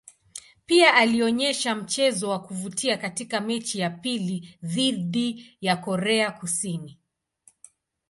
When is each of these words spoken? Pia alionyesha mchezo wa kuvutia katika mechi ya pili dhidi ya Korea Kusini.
Pia 0.65 0.93
alionyesha 0.93 1.75
mchezo 1.75 2.29
wa 2.29 2.39
kuvutia 2.41 2.97
katika 2.97 3.41
mechi 3.41 3.79
ya 3.79 3.89
pili 3.89 4.57
dhidi 4.63 5.57
ya 5.61 5.77
Korea 5.77 6.31
Kusini. 6.31 6.99